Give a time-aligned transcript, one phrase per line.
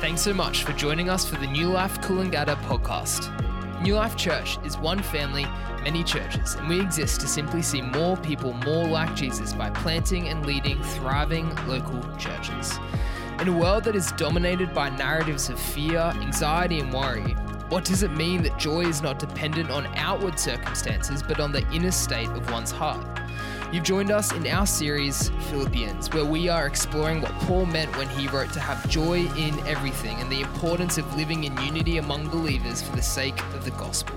[0.00, 3.28] Thanks so much for joining us for the New Life Coolangatta podcast.
[3.82, 5.44] New Life Church is one family,
[5.82, 10.28] many churches, and we exist to simply see more people more like Jesus by planting
[10.28, 12.78] and leading thriving local churches.
[13.40, 17.34] In a world that is dominated by narratives of fear, anxiety, and worry,
[17.68, 21.70] what does it mean that joy is not dependent on outward circumstances but on the
[21.72, 23.06] inner state of one's heart?
[23.72, 28.08] You've joined us in our series, Philippians, where we are exploring what Paul meant when
[28.08, 32.28] he wrote to have joy in everything and the importance of living in unity among
[32.30, 34.16] believers for the sake of the gospel.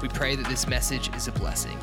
[0.00, 1.76] We pray that this message is a blessing.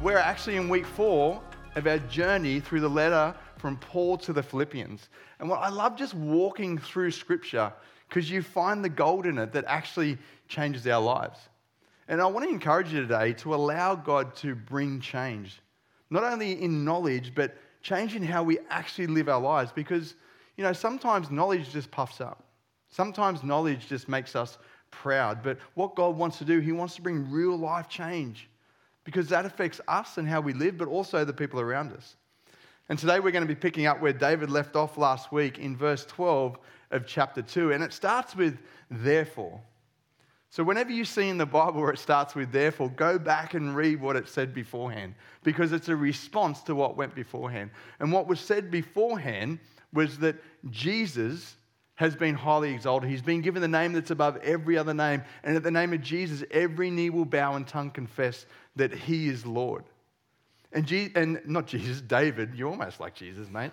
[0.00, 1.42] We're actually in week four
[1.76, 5.10] of our journey through the letter from Paul to the Philippians.
[5.38, 7.70] And what I love just walking through scripture
[8.14, 11.36] because you find the gold in it that actually changes our lives.
[12.06, 15.60] And I want to encourage you today to allow God to bring change,
[16.10, 19.72] not only in knowledge, but change in how we actually live our lives.
[19.72, 20.14] Because,
[20.56, 22.44] you know, sometimes knowledge just puffs up,
[22.88, 24.58] sometimes knowledge just makes us
[24.92, 25.42] proud.
[25.42, 28.48] But what God wants to do, He wants to bring real life change
[29.02, 32.14] because that affects us and how we live, but also the people around us.
[32.88, 35.74] And today we're going to be picking up where David left off last week in
[35.74, 36.58] verse 12
[36.94, 37.72] of chapter 2.
[37.72, 38.58] And it starts with
[38.90, 39.60] therefore.
[40.50, 43.74] So, whenever you see in the Bible where it starts with therefore, go back and
[43.74, 47.70] read what it said beforehand because it's a response to what went beforehand.
[47.98, 49.58] And what was said beforehand
[49.92, 50.36] was that
[50.70, 51.56] Jesus
[51.96, 53.10] has been highly exalted.
[53.10, 55.22] He's been given the name that's above every other name.
[55.42, 59.28] And at the name of Jesus, every knee will bow and tongue confess that he
[59.28, 59.84] is Lord.
[60.72, 63.70] And, Je- and not Jesus, David, you're almost like Jesus, mate.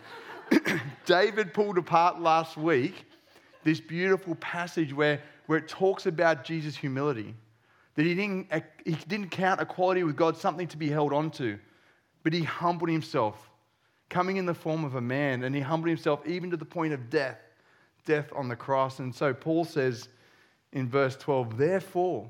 [1.05, 3.05] David pulled apart last week
[3.63, 7.33] this beautiful passage where, where it talks about Jesus' humility.
[7.95, 8.47] That he didn't,
[8.85, 11.57] he didn't count equality with God something to be held onto,
[12.23, 13.49] but he humbled himself,
[14.09, 16.93] coming in the form of a man, and he humbled himself even to the point
[16.93, 17.39] of death,
[18.05, 18.99] death on the cross.
[18.99, 20.07] And so Paul says
[20.71, 22.29] in verse 12, therefore,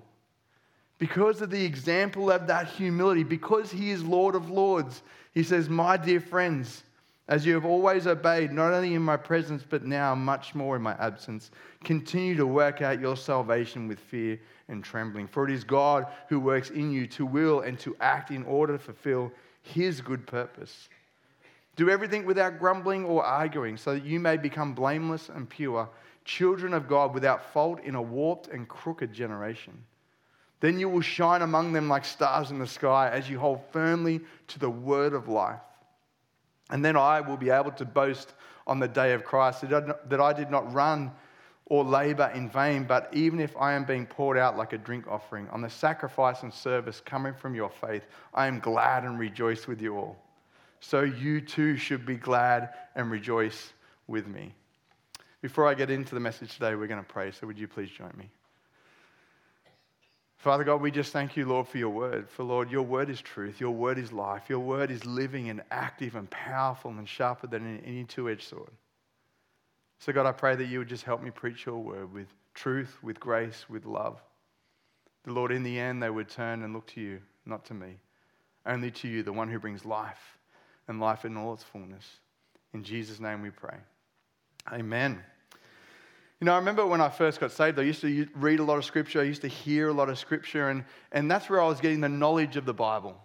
[0.97, 5.01] because of the example of that humility, because he is Lord of Lords,
[5.33, 6.83] he says, My dear friends,
[7.27, 10.81] as you have always obeyed, not only in my presence, but now much more in
[10.81, 11.51] my absence,
[11.83, 15.27] continue to work out your salvation with fear and trembling.
[15.27, 18.73] For it is God who works in you to will and to act in order
[18.73, 19.31] to fulfill
[19.61, 20.89] his good purpose.
[21.75, 25.87] Do everything without grumbling or arguing, so that you may become blameless and pure,
[26.25, 29.85] children of God without fault in a warped and crooked generation.
[30.59, 34.21] Then you will shine among them like stars in the sky as you hold firmly
[34.49, 35.59] to the word of life.
[36.71, 38.33] And then I will be able to boast
[38.67, 41.11] on the day of Christ that I did not run
[41.65, 45.05] or labor in vain, but even if I am being poured out like a drink
[45.07, 49.67] offering on the sacrifice and service coming from your faith, I am glad and rejoice
[49.67, 50.17] with you all.
[50.81, 53.71] So you too should be glad and rejoice
[54.07, 54.53] with me.
[55.41, 57.31] Before I get into the message today, we're going to pray.
[57.31, 58.29] So would you please join me?
[60.41, 62.27] Father God, we just thank you, Lord, for your word.
[62.27, 63.61] For, Lord, your word is truth.
[63.61, 64.49] Your word is life.
[64.49, 68.71] Your word is living and active and powerful and sharper than any two edged sword.
[69.99, 72.25] So, God, I pray that you would just help me preach your word with
[72.55, 74.19] truth, with grace, with love.
[75.25, 77.99] The Lord, in the end, they would turn and look to you, not to me,
[78.65, 80.39] only to you, the one who brings life
[80.87, 82.05] and life in all its fullness.
[82.73, 83.77] In Jesus' name we pray.
[84.73, 85.23] Amen.
[86.41, 88.79] You know, I remember when I first got saved, I used to read a lot
[88.79, 91.67] of scripture, I used to hear a lot of scripture, and, and that's where I
[91.67, 93.15] was getting the knowledge of the Bible.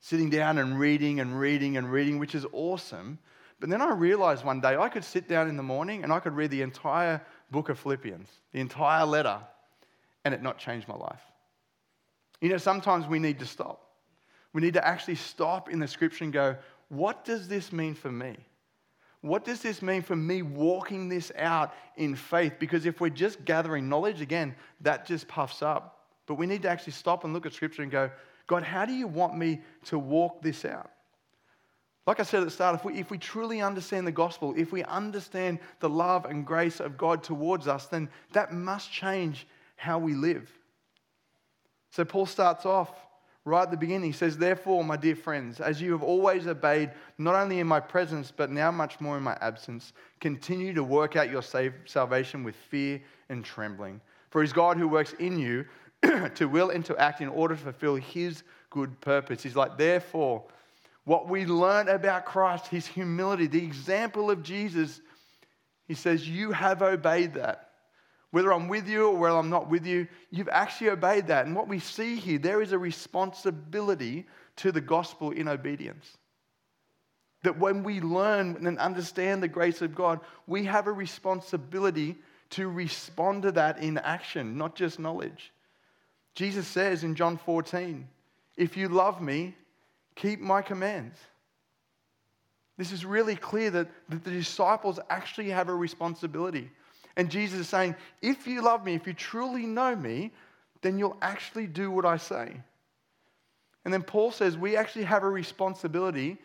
[0.00, 3.18] Sitting down and reading and reading and reading, which is awesome.
[3.58, 6.20] But then I realized one day I could sit down in the morning and I
[6.20, 9.40] could read the entire book of Philippians, the entire letter,
[10.26, 11.22] and it not change my life.
[12.42, 13.92] You know, sometimes we need to stop.
[14.52, 16.56] We need to actually stop in the scripture and go,
[16.90, 18.36] what does this mean for me?
[19.20, 22.54] What does this mean for me walking this out in faith?
[22.58, 26.06] Because if we're just gathering knowledge, again, that just puffs up.
[26.26, 28.10] But we need to actually stop and look at Scripture and go,
[28.46, 30.90] God, how do you want me to walk this out?
[32.06, 34.72] Like I said at the start, if we, if we truly understand the gospel, if
[34.72, 39.46] we understand the love and grace of God towards us, then that must change
[39.76, 40.50] how we live.
[41.90, 42.90] So Paul starts off
[43.48, 44.10] right at the beginning.
[44.10, 47.80] He says, Therefore, my dear friends, as you have always obeyed, not only in my
[47.80, 52.54] presence, but now much more in my absence, continue to work out your salvation with
[52.54, 54.00] fear and trembling.
[54.30, 55.64] For it is God who works in you
[56.34, 59.42] to will and to act in order to fulfill his good purpose.
[59.42, 60.44] He's like, Therefore,
[61.04, 65.00] what we learn about Christ, his humility, the example of Jesus,
[65.86, 67.67] he says, You have obeyed that.
[68.30, 71.46] Whether I'm with you or whether I'm not with you, you've actually obeyed that.
[71.46, 74.26] And what we see here, there is a responsibility
[74.56, 76.18] to the gospel in obedience.
[77.42, 82.16] That when we learn and understand the grace of God, we have a responsibility
[82.50, 85.52] to respond to that in action, not just knowledge.
[86.34, 88.06] Jesus says in John 14,
[88.56, 89.54] If you love me,
[90.14, 91.18] keep my commands.
[92.76, 96.70] This is really clear that, that the disciples actually have a responsibility.
[97.18, 100.32] And Jesus is saying, If you love me, if you truly know me,
[100.80, 102.56] then you'll actually do what I say.
[103.84, 106.38] And then Paul says we actually have a responsibility.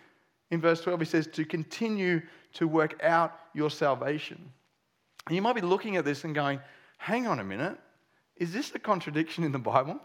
[0.50, 2.22] In verse 12, he says, to continue
[2.54, 4.52] to work out your salvation.
[5.28, 6.60] And you might be looking at this and going,
[6.98, 7.78] hang on a minute,
[8.38, 10.00] is this a contradiction in the Bible?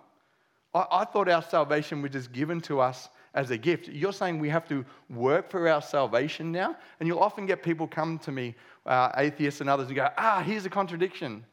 [0.75, 3.89] I, I thought our salvation was just given to us as a gift.
[3.89, 6.77] You're saying we have to work for our salvation now?
[6.99, 8.55] And you'll often get people come to me,
[8.87, 11.45] uh, atheists and others, and go, ah, here's a contradiction.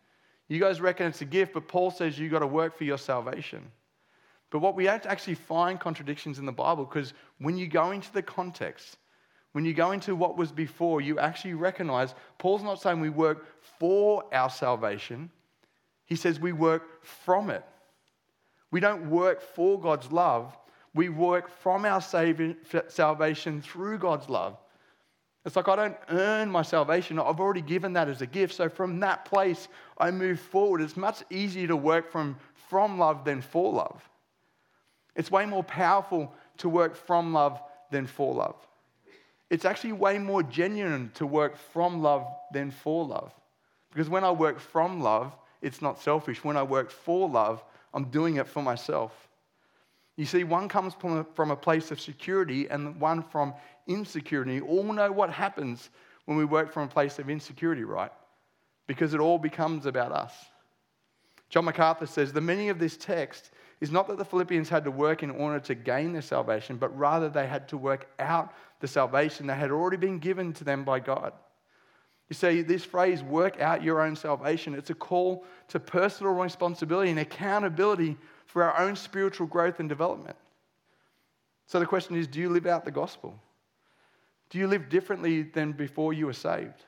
[0.47, 2.97] You guys reckon it's a gift, but Paul says you've got to work for your
[2.97, 3.71] salvation.
[4.51, 8.21] But what we actually find contradictions in the Bible because when you go into the
[8.21, 8.97] context,
[9.53, 13.45] when you go into what was before, you actually recognize Paul's not saying we work
[13.79, 15.29] for our salvation,
[16.05, 17.63] he says we work from it.
[18.69, 20.55] We don't work for God's love,
[20.95, 24.57] we work from our salvation through God's love.
[25.45, 27.19] It's like I don't earn my salvation.
[27.19, 28.55] I've already given that as a gift.
[28.55, 30.81] So from that place, I move forward.
[30.81, 32.37] It's much easier to work from,
[32.69, 34.01] from love than for love.
[35.15, 37.61] It's way more powerful to work from love
[37.91, 38.55] than for love.
[39.49, 43.31] It's actually way more genuine to work from love than for love.
[43.91, 46.43] Because when I work from love, it's not selfish.
[46.43, 47.63] When I work for love,
[47.93, 49.24] I'm doing it for myself.
[50.17, 53.53] You see, one comes from a, from a place of security and one from
[53.87, 54.61] insecurity.
[54.61, 55.89] all know what happens
[56.25, 58.11] when we work from a place of insecurity, right?
[58.87, 60.33] Because it all becomes about us.
[61.49, 63.51] John MacArthur says the meaning of this text
[63.81, 66.97] is not that the Philippians had to work in order to gain their salvation, but
[66.97, 70.83] rather they had to work out the salvation that had already been given to them
[70.83, 71.33] by God.
[72.29, 77.11] You see, this phrase, work out your own salvation, it's a call to personal responsibility
[77.11, 80.37] and accountability for our own spiritual growth and development.
[81.67, 83.39] So the question is do you live out the gospel?
[84.49, 86.85] Do you live differently than before you were saved?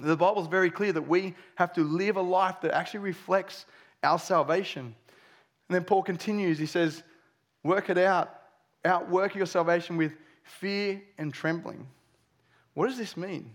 [0.00, 3.66] The Bible is very clear that we have to live a life that actually reflects
[4.02, 4.94] our salvation.
[5.68, 7.02] And then Paul continues, he says,
[7.62, 8.34] Work it out,
[8.84, 10.12] outwork your salvation with
[10.42, 11.86] fear and trembling.
[12.74, 13.50] What does this mean?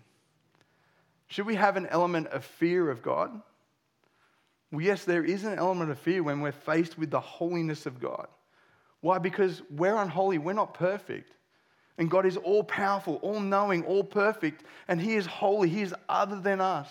[1.27, 3.41] Should we have an element of fear of God?
[4.71, 7.99] Well, yes, there is an element of fear when we're faced with the holiness of
[7.99, 8.27] God.
[9.01, 9.17] Why?
[9.17, 11.31] Because we're unholy, we're not perfect.
[11.97, 15.69] And God is all powerful, all knowing, all perfect, and He is holy.
[15.69, 16.89] He is other than us,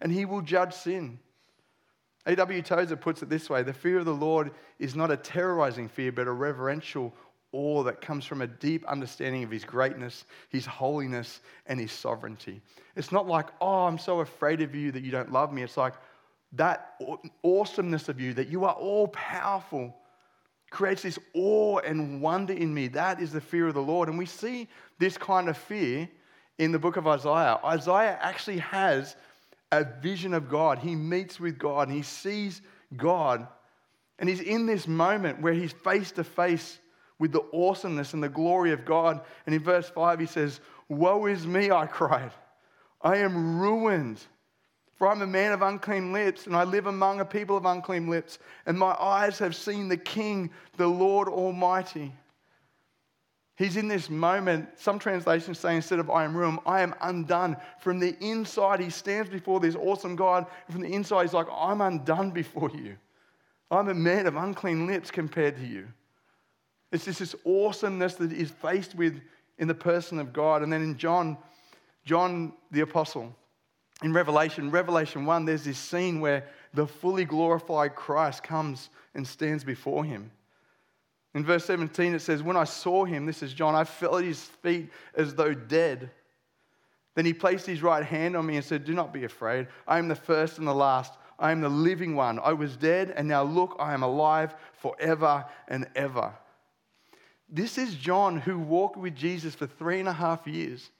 [0.00, 1.18] and He will judge sin.
[2.26, 2.60] A.W.
[2.62, 6.12] Tozer puts it this way the fear of the Lord is not a terrorizing fear,
[6.12, 7.14] but a reverential
[7.52, 12.60] awe that comes from a deep understanding of His greatness, His holiness, and His sovereignty.
[12.96, 15.62] It's not like, oh, I'm so afraid of you that you don't love me.
[15.62, 15.94] It's like
[16.52, 16.94] that
[17.44, 19.94] awesomeness of you, that you are all powerful
[20.70, 22.88] creates this awe and wonder in me.
[22.88, 24.08] That is the fear of the Lord.
[24.08, 24.68] And we see
[24.98, 26.08] this kind of fear
[26.58, 27.58] in the book of Isaiah.
[27.64, 29.16] Isaiah actually has
[29.72, 30.78] a vision of God.
[30.78, 32.62] He meets with God and he sees
[32.96, 33.46] God.
[34.18, 36.78] And he's in this moment where he's face to face
[37.18, 39.20] with the awesomeness and the glory of God.
[39.46, 42.32] And in verse 5, he says, Woe is me, I cried.
[43.02, 44.20] I am ruined.
[45.00, 48.08] For I'm a man of unclean lips, and I live among a people of unclean
[48.08, 52.12] lips, and my eyes have seen the King, the Lord Almighty.
[53.56, 54.68] He's in this moment.
[54.78, 57.56] Some translations say instead of I am ruined, I am undone.
[57.78, 60.44] From the inside, he stands before this awesome God.
[60.68, 62.98] From the inside, he's like, I'm undone before you.
[63.70, 65.88] I'm a man of unclean lips compared to you.
[66.92, 69.18] It's just this awesomeness that is faced with
[69.56, 70.62] in the person of God.
[70.62, 71.38] And then in John,
[72.04, 73.34] John the Apostle,
[74.02, 79.64] in Revelation, Revelation 1, there's this scene where the fully glorified Christ comes and stands
[79.64, 80.30] before him.
[81.34, 84.24] In verse 17, it says, When I saw him, this is John, I fell at
[84.24, 86.10] his feet as though dead.
[87.14, 89.68] Then he placed his right hand on me and said, Do not be afraid.
[89.86, 91.12] I am the first and the last.
[91.38, 92.38] I am the living one.
[92.38, 96.32] I was dead, and now look, I am alive forever and ever.
[97.48, 100.90] This is John who walked with Jesus for three and a half years.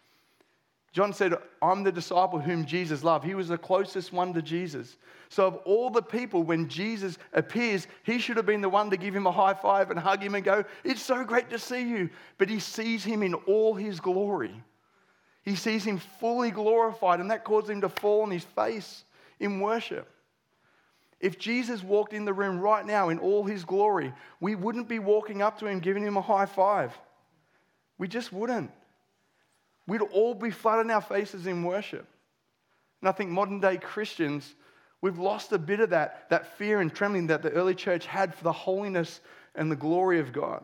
[0.92, 3.24] John said, I'm the disciple whom Jesus loved.
[3.24, 4.96] He was the closest one to Jesus.
[5.28, 8.96] So, of all the people, when Jesus appears, he should have been the one to
[8.96, 11.88] give him a high five and hug him and go, It's so great to see
[11.88, 12.10] you.
[12.38, 14.52] But he sees him in all his glory.
[15.44, 19.04] He sees him fully glorified, and that caused him to fall on his face
[19.38, 20.08] in worship.
[21.20, 24.98] If Jesus walked in the room right now in all his glory, we wouldn't be
[24.98, 26.98] walking up to him, giving him a high five.
[27.98, 28.72] We just wouldn't.
[29.90, 32.06] We'd all be flat on our faces in worship.
[33.00, 34.54] And I think modern day Christians,
[35.00, 38.32] we've lost a bit of that, that fear and trembling that the early church had
[38.32, 39.20] for the holiness
[39.56, 40.62] and the glory of God.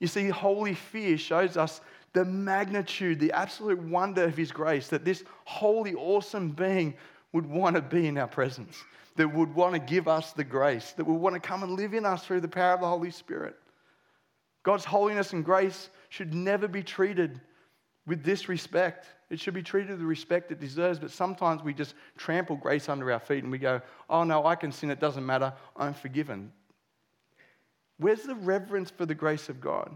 [0.00, 1.80] You see, holy fear shows us
[2.12, 6.94] the magnitude, the absolute wonder of His grace, that this holy, awesome being
[7.32, 8.82] would want to be in our presence,
[9.14, 11.94] that would want to give us the grace, that would want to come and live
[11.94, 13.54] in us through the power of the Holy Spirit.
[14.64, 17.40] God's holiness and grace should never be treated
[18.06, 19.06] with disrespect.
[19.30, 22.88] It should be treated with the respect it deserves, but sometimes we just trample grace
[22.88, 23.80] under our feet and we go,
[24.10, 26.52] oh no, I can sin, it doesn't matter, I'm forgiven.
[27.98, 29.90] Where's the reverence for the grace of God?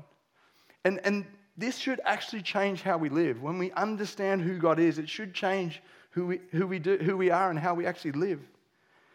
[0.85, 3.43] And, and this should actually change how we live.
[3.43, 7.17] When we understand who God is, it should change who we, who we, do, who
[7.17, 8.41] we are and how we actually live.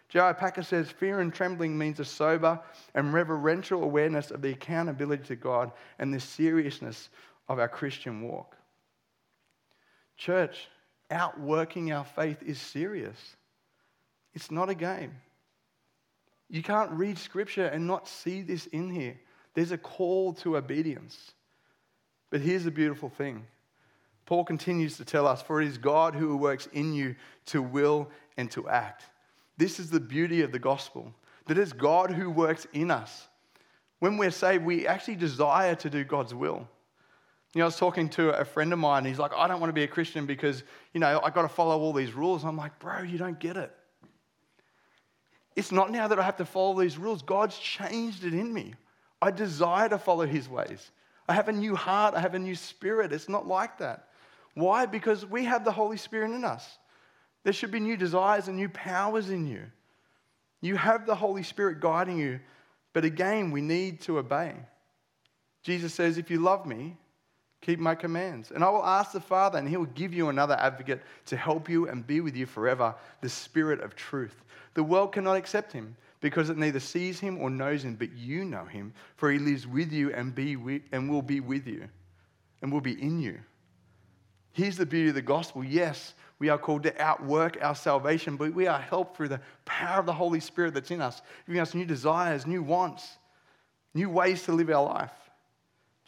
[0.09, 0.33] J.I.
[0.33, 2.59] Packer says, Fear and trembling means a sober
[2.93, 7.09] and reverential awareness of the accountability to God and the seriousness
[7.47, 8.57] of our Christian walk.
[10.17, 10.67] Church,
[11.09, 13.35] outworking our faith is serious.
[14.33, 15.13] It's not a game.
[16.49, 19.19] You can't read scripture and not see this in here.
[19.53, 21.31] There's a call to obedience.
[22.29, 23.45] But here's the beautiful thing
[24.25, 27.15] Paul continues to tell us, For it is God who works in you
[27.47, 29.03] to will and to act.
[29.57, 31.13] This is the beauty of the gospel
[31.47, 33.27] that it's God who works in us.
[33.99, 36.67] When we're saved, we actually desire to do God's will.
[37.53, 39.59] You know, I was talking to a friend of mine, and he's like, I don't
[39.59, 42.45] want to be a Christian because, you know, I've got to follow all these rules.
[42.45, 43.75] I'm like, bro, you don't get it.
[45.55, 47.21] It's not now that I have to follow these rules.
[47.21, 48.73] God's changed it in me.
[49.21, 50.91] I desire to follow his ways.
[51.27, 52.15] I have a new heart.
[52.15, 53.11] I have a new spirit.
[53.11, 54.07] It's not like that.
[54.53, 54.85] Why?
[54.85, 56.77] Because we have the Holy Spirit in us.
[57.43, 59.63] There should be new desires and new powers in you.
[60.61, 62.39] You have the Holy Spirit guiding you,
[62.93, 64.53] but again, we need to obey.
[65.63, 66.97] Jesus says, If you love me,
[67.61, 68.51] keep my commands.
[68.51, 71.69] And I will ask the Father, and he will give you another advocate to help
[71.69, 74.43] you and be with you forever, the Spirit of truth.
[74.73, 78.45] The world cannot accept him because it neither sees him or knows him, but you
[78.45, 81.87] know him, for he lives with you and, be with, and will be with you
[82.61, 83.39] and will be in you.
[84.53, 85.63] Here's the beauty of the gospel.
[85.63, 89.99] Yes, we are called to outwork our salvation, but we are helped through the power
[89.99, 93.17] of the Holy Spirit that's in us, giving us new desires, new wants,
[93.93, 95.11] new ways to live our life.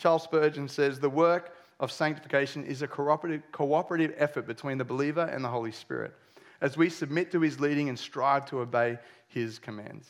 [0.03, 5.21] Charles Spurgeon says the work of sanctification is a cooperative, cooperative effort between the believer
[5.21, 6.13] and the Holy Spirit
[6.59, 8.97] as we submit to his leading and strive to obey
[9.29, 10.09] his commands.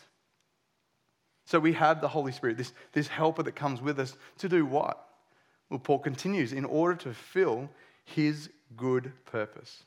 [1.46, 4.66] So we have the Holy Spirit, this, this helper that comes with us to do
[4.66, 5.10] what?
[5.70, 7.70] Well, Paul continues, in order to fulfill
[8.04, 9.84] his good purpose.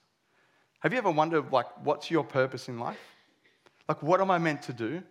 [0.79, 3.01] Have you ever wondered, like, what's your purpose in life?
[3.89, 5.03] Like, what am I meant to do?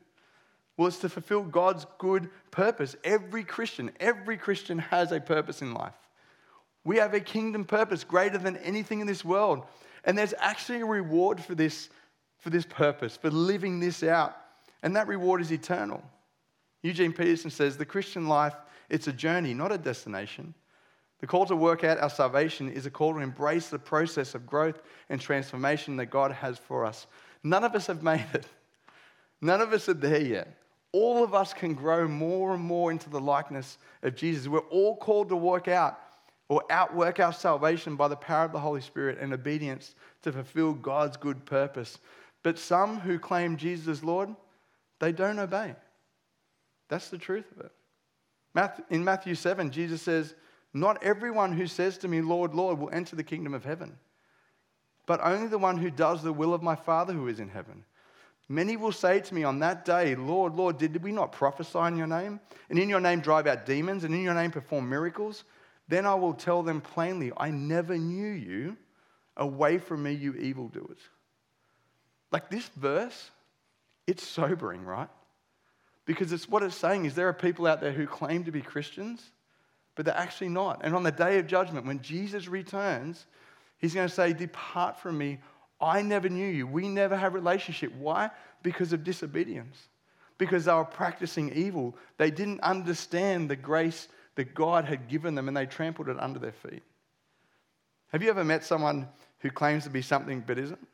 [0.77, 2.96] Well, it's to fulfill God's good purpose.
[3.03, 5.96] Every Christian, every Christian has a purpose in life.
[6.84, 9.63] We have a kingdom purpose greater than anything in this world.
[10.03, 11.89] And there's actually a reward for this,
[12.39, 14.36] for this purpose, for living this out.
[14.84, 16.03] And that reward is eternal.
[16.84, 18.55] Eugene Peterson says the Christian life,
[18.89, 20.53] it's a journey, not a destination.
[21.22, 24.46] The call to work out our salvation is a call to embrace the process of
[24.46, 24.79] growth
[25.10, 27.08] and transformation that God has for us.
[27.44, 28.46] None of us have made it.
[29.41, 30.55] None of us are there yet.
[30.95, 34.47] All of us can grow more and more into the likeness of Jesus.
[34.47, 35.99] We're all called to work out
[36.47, 40.71] or outwork our salvation by the power of the Holy Spirit and obedience to fulfill
[40.71, 41.99] God's good purpose.
[42.43, 44.29] But some who claim Jesus as Lord,
[44.99, 45.75] they don't obey.
[46.87, 48.85] That's the truth of it.
[48.89, 50.33] In Matthew 7, Jesus says,
[50.73, 53.97] Not everyone who says to me, Lord, Lord, will enter the kingdom of heaven,
[55.07, 57.83] but only the one who does the will of my Father who is in heaven.
[58.47, 61.97] Many will say to me on that day, Lord, Lord, did we not prophesy in
[61.97, 62.39] your name?
[62.69, 65.43] And in your name drive out demons, and in your name perform miracles?
[65.87, 68.77] Then I will tell them plainly, I never knew you.
[69.37, 70.99] Away from me, you evildoers.
[72.31, 73.31] Like this verse,
[74.07, 75.09] it's sobering, right?
[76.05, 78.61] Because it's what it's saying is there are people out there who claim to be
[78.61, 79.31] Christians,
[79.95, 80.81] but they're actually not.
[80.83, 83.25] And on the day of judgment, when Jesus returns,
[83.77, 85.39] he's going to say, Depart from me.
[85.79, 86.67] I never knew you.
[86.67, 87.94] We never had a relationship.
[87.98, 88.29] Why?
[88.63, 89.77] Because of disobedience.
[90.38, 91.96] Because they were practicing evil.
[92.17, 96.39] They didn't understand the grace that God had given them and they trampled it under
[96.39, 96.84] their feet.
[98.10, 99.08] Have you ever met someone
[99.39, 100.88] who claims to be something but isn't?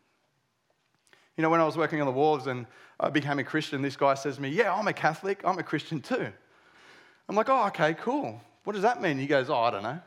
[1.38, 2.66] You know, when I was working on the walls and
[3.00, 5.64] I became a Christian, this guy says to me, Yeah, I'm a Catholic, I'm a
[5.64, 6.28] Christian too.
[7.28, 8.42] I'm like, Oh, okay, cool.
[8.64, 9.18] What does that mean?
[9.18, 10.00] He goes, Oh, I don't know.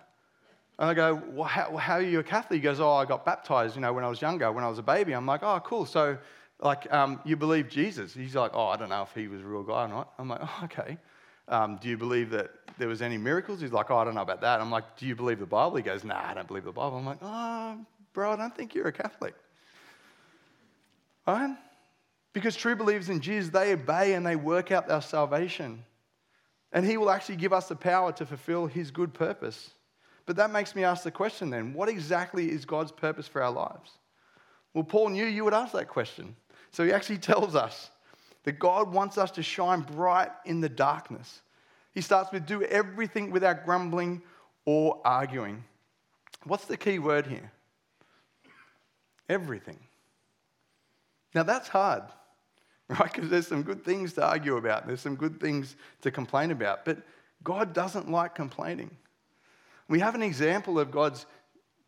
[0.78, 2.58] And I go, well, how, how, are you a Catholic?
[2.58, 4.78] He goes, Oh, I got baptized, you know, when I was younger, when I was
[4.78, 5.12] a baby.
[5.12, 5.86] I'm like, Oh, cool.
[5.86, 6.18] So,
[6.60, 8.12] like, um, you believe Jesus?
[8.14, 10.12] He's like, Oh, I don't know if he was a real guy or not.
[10.18, 10.98] I'm like, Oh, okay.
[11.46, 13.60] Um, do you believe that there was any miracles.
[13.60, 14.60] He's like, oh, I don't know about that.
[14.60, 15.76] I'm like, do you believe the Bible?
[15.76, 16.98] He goes, nah, I don't believe the Bible.
[16.98, 17.78] I'm like, oh,
[18.12, 19.34] bro, I don't think you're a Catholic.
[21.26, 21.56] Right?
[22.32, 25.84] Because true believers in Jesus, they obey and they work out their salvation.
[26.72, 29.70] And he will actually give us the power to fulfill his good purpose.
[30.26, 33.50] But that makes me ask the question then what exactly is God's purpose for our
[33.50, 33.90] lives?
[34.72, 36.34] Well, Paul knew you would ask that question.
[36.70, 37.90] So he actually tells us
[38.44, 41.40] that God wants us to shine bright in the darkness.
[41.92, 44.22] He starts with do everything without grumbling
[44.64, 45.64] or arguing.
[46.44, 47.52] What's the key word here?
[49.28, 49.78] Everything.
[51.34, 52.02] Now that's hard,
[52.88, 53.12] right?
[53.12, 56.84] Because there's some good things to argue about, there's some good things to complain about,
[56.84, 56.98] but
[57.42, 58.90] God doesn't like complaining.
[59.88, 61.26] We have an example of God's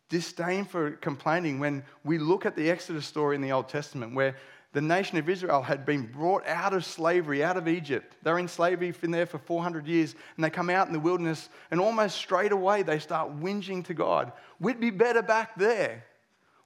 [0.09, 4.35] disdain for complaining when we look at the Exodus story in the Old Testament, where
[4.73, 8.15] the nation of Israel had been brought out of slavery, out of Egypt.
[8.21, 11.49] They're in slavery in there for 400 years, and they come out in the wilderness,
[11.71, 14.31] and almost straight away they start whinging to God.
[14.59, 16.05] We'd be better back there.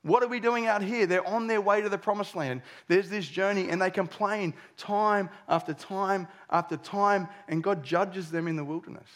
[0.03, 1.05] What are we doing out here?
[1.05, 2.63] They're on their way to the promised land.
[2.87, 8.47] There's this journey, and they complain time after time after time, and God judges them
[8.47, 9.07] in the wilderness.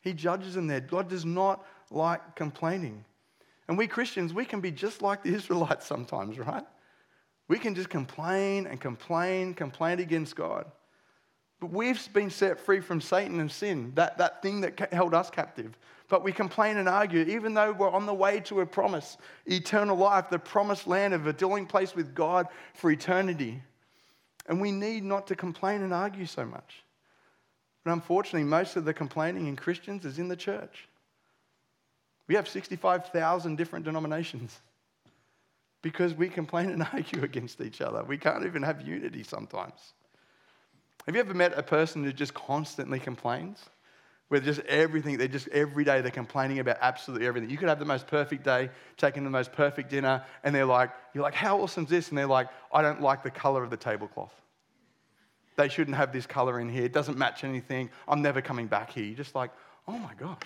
[0.00, 0.80] He judges them there.
[0.80, 3.04] God does not like complaining.
[3.68, 6.64] And we Christians, we can be just like the Israelites sometimes, right?
[7.48, 10.70] We can just complain and complain, complain against God.
[11.60, 15.28] But we've been set free from Satan and sin, that, that thing that held us
[15.28, 15.76] captive.
[16.08, 19.96] But we complain and argue, even though we're on the way to a promise, eternal
[19.96, 23.62] life, the promised land of a dwelling place with God for eternity.
[24.46, 26.82] And we need not to complain and argue so much.
[27.84, 30.88] But unfortunately, most of the complaining in Christians is in the church.
[32.26, 34.60] We have 65,000 different denominations
[35.82, 38.04] because we complain and argue against each other.
[38.04, 39.94] We can't even have unity sometimes.
[41.06, 43.64] Have you ever met a person who just constantly complains?
[44.28, 47.50] Where just everything, they're just every day they're complaining about absolutely everything.
[47.50, 50.90] You could have the most perfect day, taking the most perfect dinner, and they're like,
[51.14, 52.08] you're like, how awesome is this?
[52.10, 54.32] And they're like, I don't like the color of the tablecloth.
[55.56, 56.84] They shouldn't have this color in here.
[56.84, 57.90] It doesn't match anything.
[58.08, 59.04] I'm never coming back here.
[59.04, 59.50] You're just like,
[59.86, 60.38] oh my gosh,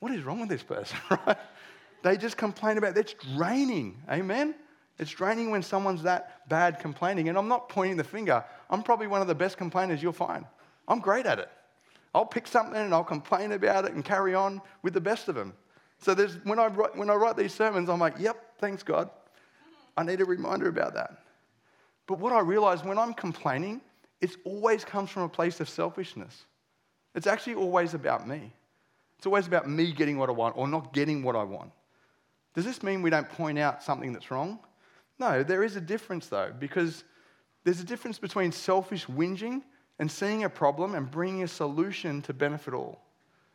[0.00, 1.36] what is wrong with this person, right?
[2.02, 3.00] They just complain about it.
[3.00, 3.96] It's draining.
[4.10, 4.54] Amen?
[4.98, 7.28] It's draining when someone's that bad complaining.
[7.28, 8.44] And I'm not pointing the finger.
[8.70, 10.44] I'm probably one of the best complainers you'll find.
[10.86, 11.48] I'm great at it.
[12.14, 15.34] I'll pick something and I'll complain about it and carry on with the best of
[15.34, 15.54] them.
[15.98, 19.10] So there's, when, I write, when I write these sermons, I'm like, yep, thanks God.
[19.96, 21.24] I need a reminder about that.
[22.06, 23.80] But what I realize when I'm complaining,
[24.24, 26.46] it always comes from a place of selfishness.
[27.14, 28.54] It's actually always about me.
[29.18, 31.70] It's always about me getting what I want or not getting what I want.
[32.54, 34.58] Does this mean we don't point out something that's wrong?
[35.18, 37.04] No, there is a difference though, because
[37.64, 39.62] there's a difference between selfish whinging
[39.98, 43.02] and seeing a problem and bringing a solution to benefit all.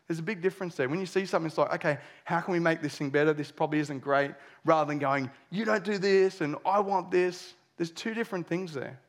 [0.08, 0.88] There's a big difference there.
[0.88, 3.34] When you see something, it's like, okay, how can we make this thing better?
[3.34, 4.32] This probably isn't great.
[4.66, 7.56] Rather than going, you don't do this and I want this.
[7.78, 9.00] There's two different things there.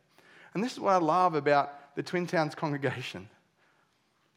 [0.55, 3.29] And this is what I love about the Twin Towns congregation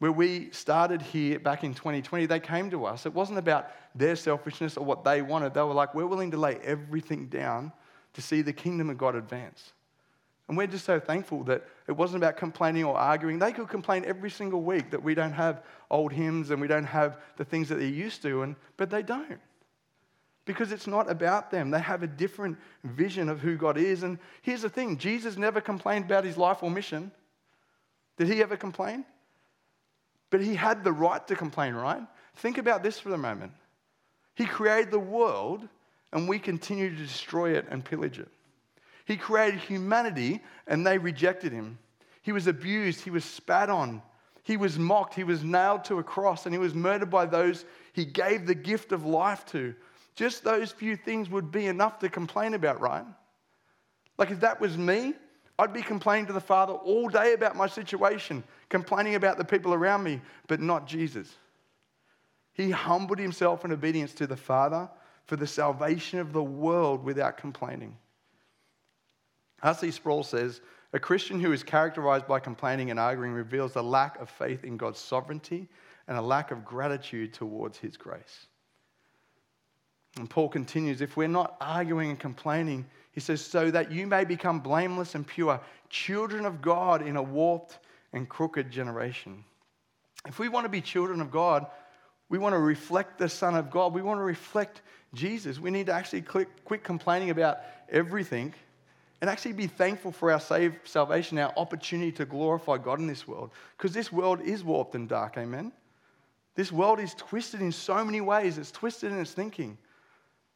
[0.03, 3.05] where we started here back in 2020, they came to us.
[3.05, 5.53] It wasn't about their selfishness or what they wanted.
[5.53, 7.71] They were like, we're willing to lay everything down
[8.11, 9.71] to see the kingdom of God advance.
[10.49, 13.39] And we're just so thankful that it wasn't about complaining or arguing.
[13.39, 16.83] They could complain every single week that we don't have old hymns and we don't
[16.83, 19.39] have the things that they used to, and, but they don't.
[20.45, 21.71] Because it's not about them.
[21.71, 24.03] They have a different vision of who God is.
[24.03, 27.11] And here's the thing Jesus never complained about his life or mission.
[28.17, 29.05] Did he ever complain?
[30.29, 32.01] But he had the right to complain, right?
[32.35, 33.53] Think about this for a moment.
[34.35, 35.67] He created the world,
[36.11, 38.29] and we continue to destroy it and pillage it.
[39.05, 41.77] He created humanity, and they rejected him.
[42.21, 44.01] He was abused, he was spat on,
[44.43, 47.65] he was mocked, he was nailed to a cross, and he was murdered by those
[47.93, 49.75] he gave the gift of life to.
[50.15, 53.05] Just those few things would be enough to complain about, right?
[54.17, 55.13] Like if that was me,
[55.57, 59.73] I'd be complaining to the Father all day about my situation, complaining about the people
[59.73, 61.35] around me, but not Jesus.
[62.53, 64.89] He humbled himself in obedience to the Father
[65.25, 67.97] for the salvation of the world without complaining.
[69.61, 69.91] R.C.
[69.91, 74.29] Sproul says, a Christian who is characterized by complaining and arguing reveals a lack of
[74.29, 75.67] faith in God's sovereignty
[76.07, 78.47] and a lack of gratitude towards his grace.
[80.17, 84.25] And Paul continues if we're not arguing and complaining, he says, so that you may
[84.25, 87.79] become blameless and pure, children of God in a warped
[88.11, 89.43] and crooked generation.
[90.27, 91.67] If we want to be children of God,
[92.29, 93.93] we want to reflect the Son of God.
[93.93, 94.81] We want to reflect
[95.13, 95.59] Jesus.
[95.59, 98.53] We need to actually quit, complaining about everything
[99.21, 103.27] and actually be thankful for our save, salvation, our opportunity to glorify God in this
[103.27, 103.51] world.
[103.77, 105.71] Because this world is warped and dark, amen?
[106.55, 109.77] This world is twisted in so many ways, it's twisted in its thinking.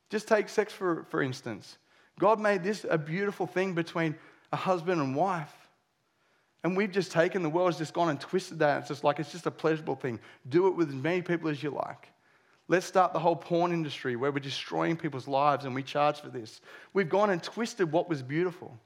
[0.09, 1.77] Just take sex, for, for instance.
[2.19, 4.15] God made this a beautiful thing between
[4.51, 5.53] a husband and wife.
[6.63, 8.79] And we've just taken the world has just gone and twisted that.
[8.79, 10.19] It's just like it's just a pleasurable thing.
[10.49, 12.09] Do it with as many people as you like.
[12.67, 16.29] Let's start the whole porn industry where we're destroying people's lives and we charge for
[16.29, 16.59] this.
[16.93, 18.77] We've gone and twisted what was beautiful.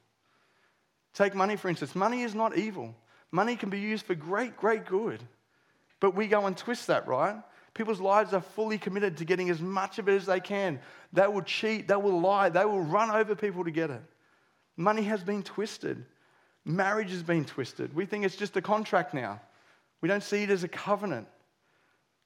[1.13, 1.95] Take money, for instance.
[1.95, 2.95] Money is not evil,
[3.31, 5.21] money can be used for great, great good.
[5.99, 7.37] But we go and twist that, right?
[7.73, 10.79] People's lives are fully committed to getting as much of it as they can.
[11.13, 14.01] They will cheat, they will lie, they will run over people to get it.
[14.75, 16.05] Money has been twisted.
[16.65, 17.93] Marriage has been twisted.
[17.93, 19.41] We think it's just a contract now.
[20.01, 21.27] We don't see it as a covenant.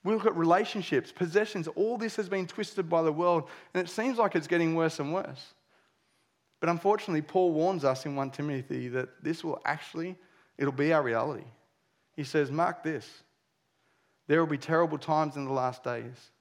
[0.04, 3.90] We look at relationships, possessions, all this has been twisted by the world, and it
[3.90, 5.54] seems like it's getting worse and worse.
[6.60, 10.16] But unfortunately, Paul warns us in 1 Timothy that this will actually,
[10.58, 11.46] it'll be our reality.
[12.16, 13.08] He says, Mark this.
[14.28, 16.32] There will be terrible times in the last days.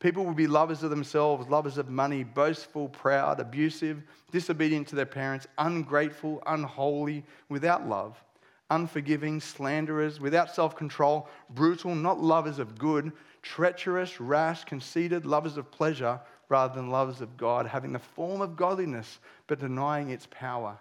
[0.00, 5.06] People will be lovers of themselves, lovers of money, boastful, proud, abusive, disobedient to their
[5.06, 8.22] parents, ungrateful, unholy, without love
[8.70, 15.70] unforgiving, slanderers, without self control, brutal, not lovers of good, treacherous, rash, conceited, lovers of
[15.70, 20.78] pleasure rather than lovers of God, having the form of godliness but denying its power.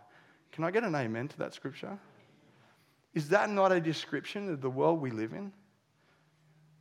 [0.52, 1.98] Can I get an amen to that scripture?
[3.14, 5.52] Is that not a description of the world we live in?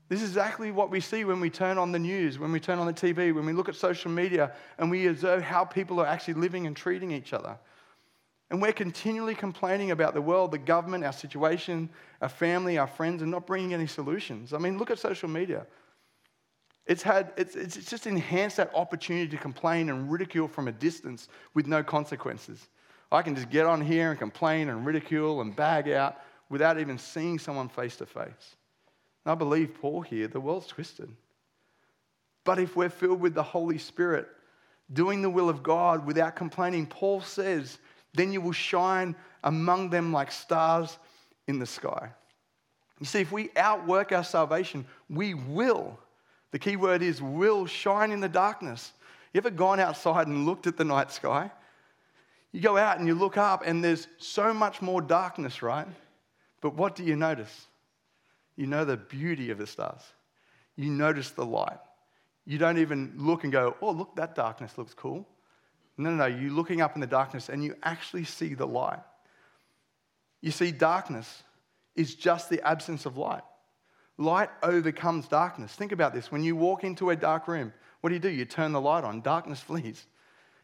[0.09, 2.79] This is exactly what we see when we turn on the news, when we turn
[2.79, 6.07] on the TV, when we look at social media, and we observe how people are
[6.07, 7.57] actually living and treating each other.
[8.51, 11.89] And we're continually complaining about the world, the government, our situation,
[12.21, 14.53] our family, our friends, and not bringing any solutions.
[14.53, 15.67] I mean, look at social media.
[16.87, 21.29] It's, had, it's, it's just enhanced that opportunity to complain and ridicule from a distance
[21.55, 22.69] with no consequences.
[23.11, 26.99] I can just get on here and complain and ridicule and bag out without even
[26.99, 28.57] seeing someone face to face.
[29.25, 31.09] I believe Paul here, the world's twisted.
[32.45, 34.29] But if we're filled with the Holy Spirit,
[34.93, 37.79] doing the will of God without complaining, Paul says
[38.15, 40.99] then you will shine among them like stars
[41.47, 42.11] in the sky.
[43.01, 45.99] You see, if we outwork our salvation, we will.
[46.51, 48.93] The key word is will shine in the darkness.
[49.33, 51.51] You ever gone outside and looked at the night sky?
[52.53, 55.89] You go out and you look up, and there's so much more darkness, right?
[56.61, 57.67] But what do you notice?
[58.57, 60.03] You know the beauty of the stars.
[60.77, 61.79] You notice the light.
[62.45, 65.29] You don't even look and go, oh, look, that darkness looks cool.
[65.97, 66.27] No, no, no.
[66.27, 69.01] You're looking up in the darkness and you actually see the light.
[70.41, 71.43] You see, darkness
[71.95, 73.43] is just the absence of light.
[74.19, 75.73] Light overcomes darkness.
[75.73, 76.33] Think about this.
[76.33, 78.29] When you walk into a dark room, what do you do?
[78.29, 80.07] You turn the light on, darkness flees.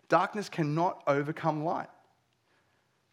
[0.09, 1.89] Darkness cannot overcome light.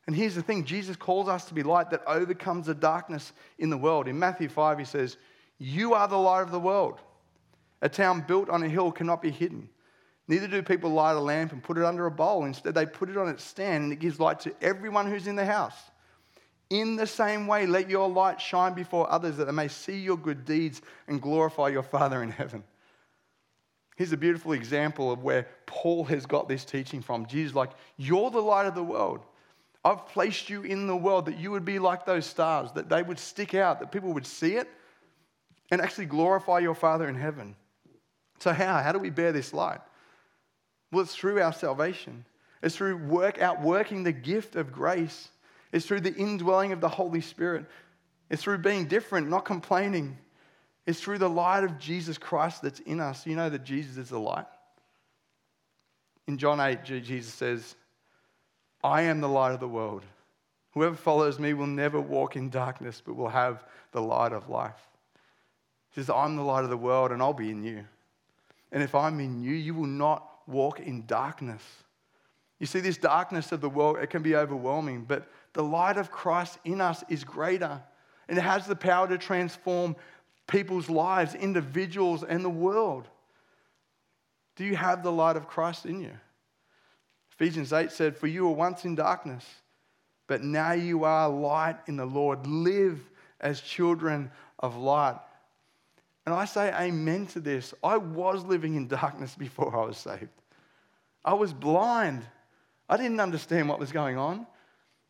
[0.07, 3.69] And here's the thing Jesus calls us to be light that overcomes the darkness in
[3.69, 4.07] the world.
[4.07, 5.17] In Matthew 5, he says,
[5.57, 6.99] You are the light of the world.
[7.81, 9.69] A town built on a hill cannot be hidden.
[10.27, 12.45] Neither do people light a lamp and put it under a bowl.
[12.45, 15.35] Instead, they put it on its stand and it gives light to everyone who's in
[15.35, 15.77] the house.
[16.71, 20.17] In the same way, let your light shine before others that they may see your
[20.17, 22.63] good deeds and glorify your Father in heaven.
[23.95, 27.27] Here's a beautiful example of where Paul has got this teaching from.
[27.27, 29.21] Jesus, like, you're the light of the world.
[29.85, 33.03] I've placed you in the world that you would be like those stars, that they
[33.03, 34.67] would stick out, that people would see it
[35.69, 37.55] and actually glorify your Father in heaven.
[38.39, 38.81] So, how?
[38.81, 39.79] How do we bear this light?
[40.91, 42.25] Well, it's through our salvation.
[42.63, 45.29] It's through work outworking the gift of grace.
[45.71, 47.65] It's through the indwelling of the Holy Spirit.
[48.31, 50.17] It's through being different, not complaining.
[50.87, 53.27] It's through the light of Jesus Christ that's in us.
[53.27, 54.47] You know that Jesus is the light.
[56.27, 57.75] In John 8, Jesus says,
[58.85, 60.03] I am the light of the world.
[60.75, 64.79] Whoever follows me will never walk in darkness, but will have the light of life.
[65.89, 67.83] He says, I'm the light of the world, and I'll be in you.
[68.71, 71.63] And if I'm in you, you will not walk in darkness.
[72.59, 76.11] You see, this darkness of the world, it can be overwhelming, but the light of
[76.11, 77.81] Christ in us is greater.
[78.29, 79.95] And it has the power to transform
[80.45, 83.07] people's lives, individuals, and the world.
[84.55, 86.13] Do you have the light of Christ in you?
[87.39, 89.45] Ephesians 8 said, For you were once in darkness,
[90.27, 92.47] but now you are light in the Lord.
[92.47, 92.99] Live
[93.39, 95.19] as children of light.
[96.25, 97.73] And I say amen to this.
[97.83, 100.29] I was living in darkness before I was saved.
[101.23, 102.23] I was blind.
[102.87, 104.47] I didn't understand what was going on.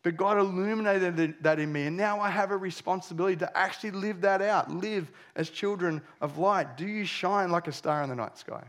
[0.02, 1.86] But God illuminated that in me.
[1.86, 4.70] And now I have a responsibility to actually live that out.
[4.70, 6.76] Live as children of light.
[6.76, 8.62] Do you shine like a star in the night sky?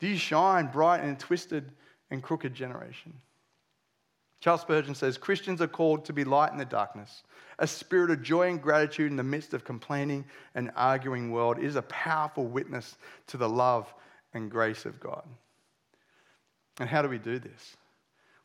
[0.00, 1.70] Do you shine bright in a twisted
[2.10, 3.12] and crooked generation?
[4.40, 7.22] Charles Spurgeon says Christians are called to be light in the darkness.
[7.58, 11.76] A spirit of joy and gratitude in the midst of complaining and arguing world is
[11.76, 12.96] a powerful witness
[13.28, 13.92] to the love
[14.34, 15.24] and grace of God.
[16.78, 17.76] And how do we do this?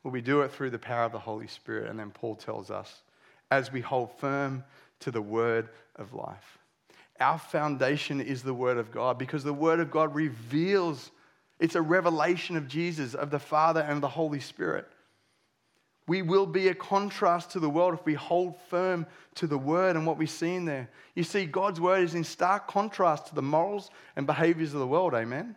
[0.04, 1.89] Well, we do it through the power of the Holy Spirit.
[1.89, 3.04] And then Paul tells us
[3.52, 4.63] as we hold firm
[5.02, 6.58] to the word of life.
[7.19, 11.12] Our foundation is the word of God because the word of God reveals,
[11.62, 14.88] it's a revelation of Jesus, of the Father and the Holy Spirit.
[16.08, 19.95] We will be a contrast to the world if we hold firm to the word
[19.95, 20.89] and what we see in there.
[21.13, 24.88] You see, God's word is in stark contrast to the morals and behaviors of the
[24.88, 25.56] world, amen?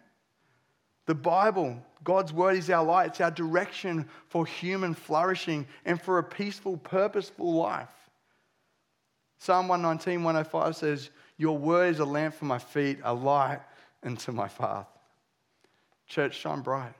[1.06, 6.18] The Bible, God's word is our light, it's our direction for human flourishing and for
[6.18, 7.88] a peaceful, purposeful life.
[9.38, 13.60] Psalm 119, 105 says, Your word is a lamp for my feet, a light
[14.02, 14.86] unto my path.
[16.06, 16.94] Church, shine bright.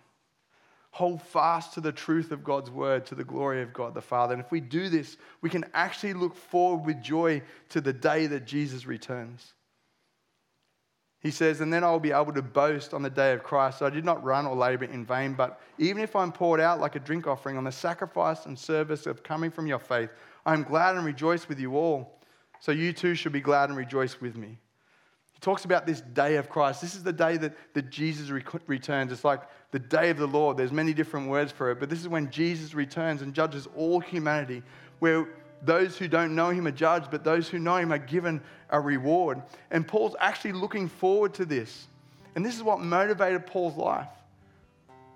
[0.93, 4.33] Hold fast to the truth of God's word, to the glory of God the Father.
[4.33, 8.29] And if we do this, we can actually look forward with joy to the day
[8.29, 9.55] that Jesus returns.
[11.19, 13.83] He says, And then I will be able to boast on the day of Christ.
[13.83, 16.97] I did not run or labor in vain, but even if I'm poured out like
[16.97, 20.11] a drink offering on the sacrifice and service of coming from your faith,
[20.47, 22.21] I am glad and rejoice with you all.
[22.61, 24.59] So you too should be glad and rejoice with me.
[25.35, 26.81] He talks about this day of Christ.
[26.81, 29.13] This is the day that, that Jesus re- returns.
[29.13, 29.43] It's like
[29.73, 30.57] the day of the Lord.
[30.57, 34.01] There's many different words for it, but this is when Jesus returns and judges all
[34.01, 34.63] humanity,
[35.01, 35.29] where
[35.63, 38.81] those who don't know him are judged, but those who know him are given a
[38.81, 39.43] reward.
[39.71, 41.87] And Paul's actually looking forward to this.
[42.35, 44.09] And this is what motivated Paul's life.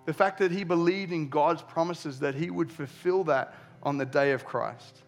[0.06, 4.06] The fact that he believed in God's promises that he would fulfill that on the
[4.06, 5.02] day of Christ.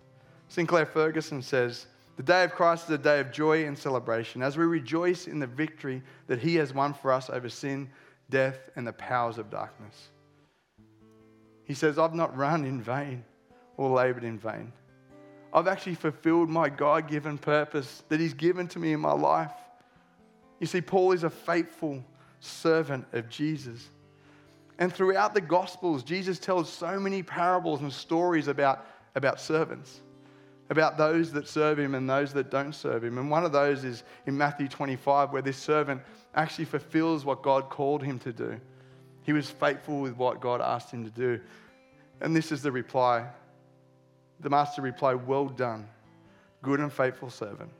[0.48, 1.86] Sinclair Ferguson says,
[2.20, 5.38] The day of Christ is a day of joy and celebration as we rejoice in
[5.38, 7.88] the victory that he has won for us over sin,
[8.28, 10.10] death, and the powers of darkness.
[11.64, 13.24] He says, I've not run in vain
[13.78, 14.70] or labored in vain.
[15.54, 19.54] I've actually fulfilled my God given purpose that He's given to me in my life.
[20.58, 22.04] You see, Paul is a faithful
[22.40, 23.88] servant of Jesus.
[24.78, 30.02] And throughout the Gospels, Jesus tells so many parables and stories about, about servants,
[30.70, 33.18] about those that serve him and those that don't serve him.
[33.18, 36.00] And one of those is in Matthew 25, where this servant
[36.34, 38.58] actually fulfills what God called him to do.
[39.22, 41.40] He was faithful with what God asked him to do.
[42.20, 43.26] And this is the reply
[44.40, 45.86] the master replied, Well done,
[46.62, 47.70] good and faithful servant.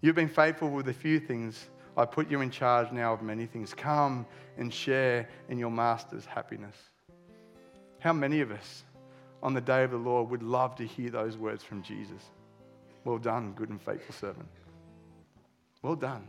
[0.00, 1.66] You've been faithful with a few things.
[1.96, 3.74] I put you in charge now of many things.
[3.74, 4.26] Come
[4.58, 6.76] and share in your master's happiness.
[8.00, 8.82] How many of us
[9.42, 12.22] on the day of the Lord would love to hear those words from Jesus?
[13.04, 14.48] Well done, good and faithful servant.
[15.82, 16.28] Well done,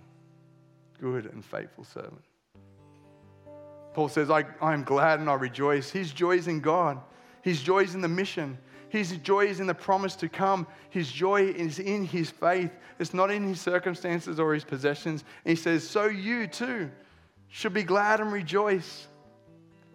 [1.00, 2.24] good and faithful servant.
[3.94, 5.92] Paul says, I, I am glad and I rejoice.
[5.92, 7.00] His joy is in God,
[7.42, 8.58] his joy is in the mission,
[8.94, 10.68] his joy is in the promise to come.
[10.92, 12.70] His joy is in his faith.
[13.00, 15.24] It's not in his circumstances or his possessions.
[15.44, 16.92] And he says, So you too
[17.48, 19.08] should be glad and rejoice.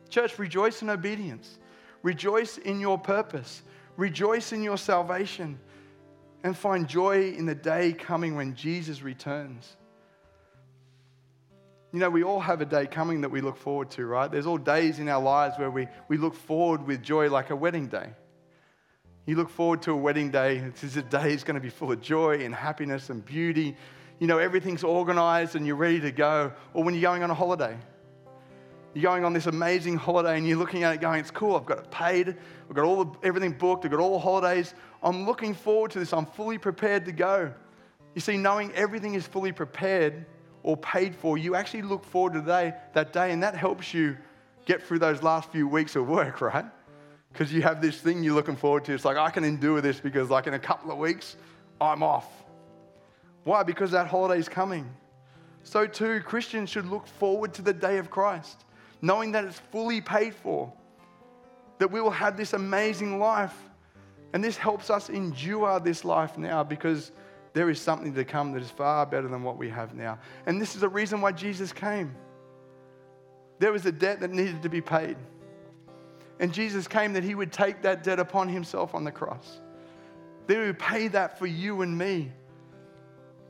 [0.09, 1.61] Church, rejoice in obedience.
[2.03, 3.63] Rejoice in your purpose.
[3.97, 5.59] Rejoice in your salvation.
[6.45, 9.77] And find joy in the day coming when Jesus returns.
[11.93, 14.31] You know, we all have a day coming that we look forward to, right?
[14.31, 17.57] There's all days in our lives where we, we look forward with joy, like a
[17.57, 18.11] wedding day.
[19.27, 20.59] You look forward to a wedding day.
[20.59, 23.77] This is a day is going to be full of joy and happiness and beauty.
[24.19, 26.53] You know, everything's organized and you're ready to go.
[26.75, 27.77] Or when you're going on a holiday,
[28.95, 31.67] you're going on this amazing holiday and you're looking at it going, it's cool, I've
[31.67, 32.29] got it paid,
[32.69, 34.75] I've got all the, everything booked, I've got all the holidays.
[35.03, 37.53] I'm looking forward to this, I'm fully prepared to go.
[38.15, 40.27] You see, knowing everything is fully prepared
[40.63, 44.17] or paid for, you actually look forward to day, that day, and that helps you
[44.67, 46.65] get through those last few weeks of work, right?
[47.33, 48.93] because you have this thing you're looking forward to.
[48.93, 51.37] It's like, I can endure this because, like, in a couple of weeks,
[51.81, 52.27] I'm off.
[53.45, 53.63] Why?
[53.63, 54.89] Because that holiday is coming.
[55.63, 58.65] So, too, Christians should look forward to the day of Christ,
[59.01, 60.73] knowing that it's fully paid for,
[61.79, 63.55] that we will have this amazing life.
[64.33, 67.13] And this helps us endure this life now because
[67.55, 70.19] there is something to come that is far better than what we have now.
[70.47, 72.15] And this is the reason why Jesus came.
[73.59, 75.17] There was a debt that needed to be paid.
[76.41, 79.61] And Jesus came that he would take that debt upon himself on the cross.
[80.47, 82.31] That he would pay that for you and me.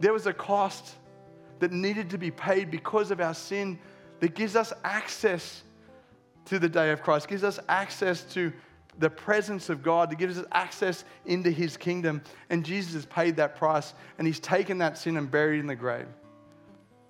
[0.00, 0.94] There was a cost
[1.58, 3.78] that needed to be paid because of our sin
[4.20, 5.62] that gives us access
[6.46, 8.52] to the day of Christ, gives us access to
[8.98, 12.20] the presence of God, that gives us access into his kingdom.
[12.50, 15.76] And Jesus has paid that price and he's taken that sin and buried in the
[15.76, 16.08] grave.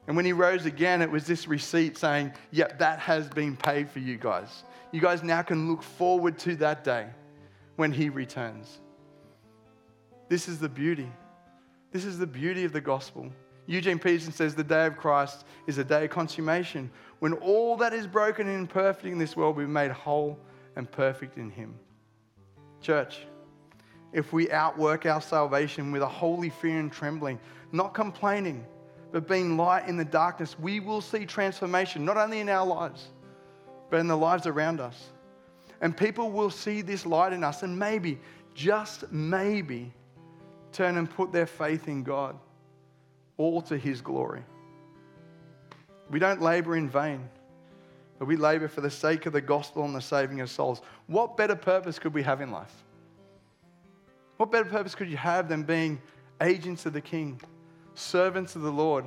[0.07, 3.90] And when he rose again, it was this receipt saying, Yep, that has been paid
[3.90, 7.07] for you guys you guys now can look forward to that day
[7.77, 8.79] when he returns.
[10.29, 11.11] This is the beauty.
[11.92, 13.31] This is the beauty of the gospel.
[13.68, 17.92] Eugene Peterson says the day of Christ is a day of consummation when all that
[17.92, 20.38] is broken and imperfect in this world will be made whole
[20.74, 21.74] and perfect in him.
[22.81, 23.26] Church,
[24.14, 27.38] if we outwork our salvation with a holy fear and trembling,
[27.70, 28.64] not complaining,
[29.12, 33.09] but being light in the darkness, we will see transformation, not only in our lives,
[33.90, 35.11] but in the lives around us.
[35.83, 38.18] And people will see this light in us and maybe,
[38.54, 39.92] just maybe,
[40.72, 42.35] turn and put their faith in God,
[43.38, 44.42] all to His glory.
[46.11, 47.29] We don't labor in vain,
[48.18, 50.83] but we labor for the sake of the gospel and the saving of souls.
[51.07, 52.72] What better purpose could we have in life?
[54.37, 56.01] What better purpose could you have than being
[56.40, 57.40] agents of the King,
[57.94, 59.05] servants of the Lord,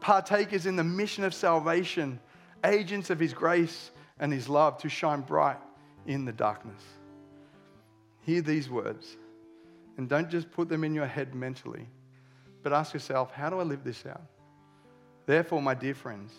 [0.00, 2.20] partakers in the mission of salvation,
[2.64, 5.58] agents of His grace and His love to shine bright
[6.06, 6.82] in the darkness?
[8.20, 9.16] Hear these words
[9.96, 11.86] and don't just put them in your head mentally,
[12.62, 14.22] but ask yourself, how do I live this out?
[15.26, 16.32] Therefore, my dear friends,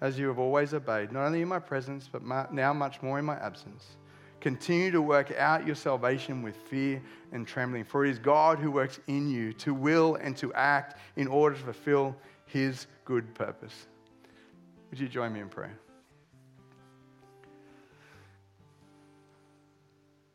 [0.00, 3.24] as you have always obeyed, not only in my presence, but now much more in
[3.24, 3.96] my absence,
[4.44, 7.02] Continue to work out your salvation with fear
[7.32, 10.98] and trembling, for it is God who works in you to will and to act
[11.16, 13.86] in order to fulfill his good purpose.
[14.90, 15.78] Would you join me in prayer?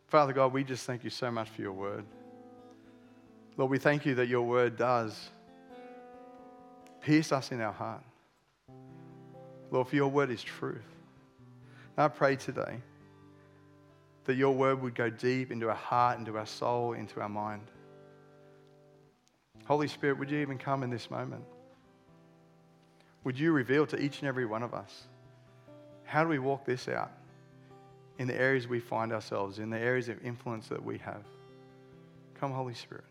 [0.07, 2.03] Father God, we just thank you so much for your word.
[3.59, 5.31] Lord, we thank you that your word does
[7.01, 8.01] pierce us in our heart.
[9.69, 10.77] Lord, for your word is truth.
[11.97, 12.77] And I pray today
[14.23, 17.63] that your word would go deep into our heart, into our soul, into our mind.
[19.65, 21.43] Holy Spirit, would you even come in this moment?
[23.25, 25.03] Would you reveal to each and every one of us
[26.05, 27.11] how do we walk this out
[28.19, 31.25] in the areas we find ourselves, in the areas of influence that we have?
[32.39, 33.03] Come, Holy Spirit.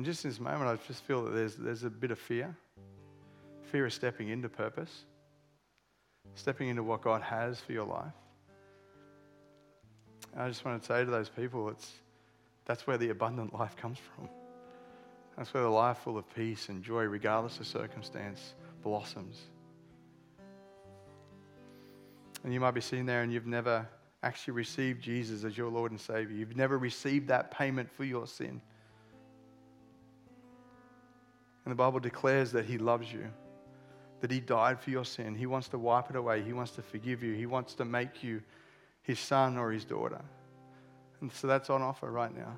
[0.00, 2.56] And just in this moment, I just feel that there's, there's a bit of fear
[3.64, 5.04] fear of stepping into purpose,
[6.36, 8.14] stepping into what God has for your life.
[10.32, 11.92] And I just want to say to those people, it's,
[12.64, 14.30] that's where the abundant life comes from.
[15.36, 19.38] That's where the life full of peace and joy, regardless of circumstance, blossoms.
[22.42, 23.86] And you might be sitting there and you've never
[24.22, 26.34] actually received Jesus as your Lord and Savior.
[26.34, 28.62] You've never received that payment for your sin.
[31.64, 33.26] And the Bible declares that He loves you,
[34.20, 35.34] that He died for your sin.
[35.34, 38.22] He wants to wipe it away, He wants to forgive you, He wants to make
[38.22, 38.42] you
[39.02, 40.20] His son or His daughter.
[41.20, 42.56] And so that's on offer right now.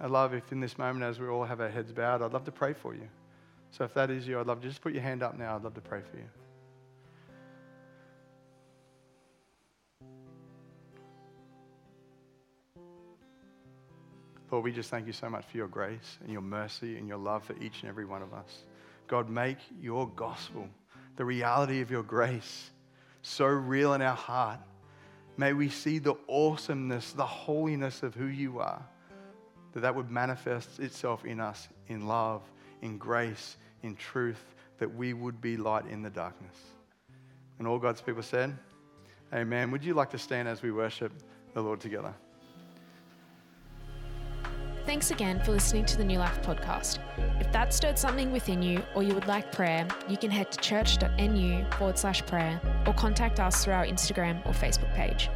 [0.00, 2.44] I'd love if in this moment, as we all have our heads bowed, I'd love
[2.44, 3.08] to pray for you.
[3.70, 5.56] So if that is you, I'd love to just put your hand up now.
[5.56, 6.24] I'd love to pray for you.
[14.50, 17.18] Lord, we just thank you so much for your grace and your mercy and your
[17.18, 18.64] love for each and every one of us.
[19.06, 20.68] God, make your gospel,
[21.16, 22.70] the reality of your grace,
[23.22, 24.60] so real in our heart.
[25.36, 28.82] May we see the awesomeness, the holiness of who you are,
[29.72, 32.42] that that would manifest itself in us in love,
[32.82, 34.42] in grace, in truth,
[34.78, 36.56] that we would be light in the darkness.
[37.58, 38.56] And all God's people said,
[39.32, 39.70] Amen.
[39.72, 41.12] Would you like to stand as we worship
[41.52, 42.14] the Lord together?
[44.88, 46.98] Thanks again for listening to the New Life podcast.
[47.40, 50.58] If that stirred something within you or you would like prayer, you can head to
[50.60, 55.28] church.nu forward slash prayer or contact us through our Instagram or Facebook page.